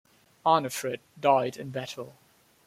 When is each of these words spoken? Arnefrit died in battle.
Arnefrit 0.43 0.97
died 1.19 1.57
in 1.57 1.69
battle. 1.69 2.15